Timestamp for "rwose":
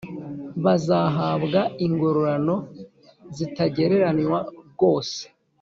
4.71-5.21